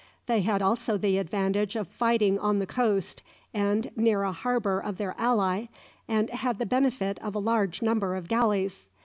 They 0.25 0.41
had 0.41 0.63
also 0.63 0.97
the 0.97 1.19
advantage 1.19 1.75
of 1.75 1.87
fighting 1.87 2.39
on 2.39 2.57
the 2.57 2.65
coast, 2.65 3.21
and 3.53 3.91
near 3.95 4.23
a 4.23 4.31
harbour 4.31 4.79
of 4.79 4.97
their 4.97 5.13
ally, 5.15 5.65
and 6.07 6.27
had 6.31 6.57
the 6.57 6.65
benefit 6.65 7.19
of 7.19 7.35
a 7.35 7.39
large 7.39 7.83
number 7.83 8.15
of 8.15 8.27
galleys. 8.27 8.89